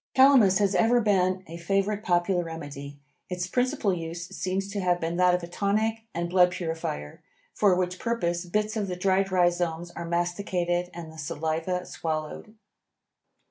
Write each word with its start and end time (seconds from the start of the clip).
Calamus 0.15 0.57
has 0.57 0.73
ever 0.73 0.99
been 0.99 1.43
a 1.45 1.57
favorite 1.57 2.01
popular 2.03 2.43
remedy. 2.43 2.97
Its 3.29 3.45
principal 3.45 3.93
use 3.93 4.29
seems 4.35 4.67
to 4.71 4.79
have 4.79 4.99
been 4.99 5.15
that 5.17 5.35
of 5.35 5.43
a 5.43 5.47
tonic 5.47 6.05
and 6.11 6.27
blood 6.27 6.49
purifier, 6.49 7.21
for 7.53 7.75
which 7.75 7.99
purpose 7.99 8.47
bits 8.47 8.75
of 8.75 8.87
the 8.87 8.95
dried 8.95 9.31
rhizomes 9.31 9.91
are 9.91 10.07
masticated 10.09 10.89
and 10.91 11.11
the 11.13 11.19
saliva 11.19 11.85
swallowed. 11.85 12.55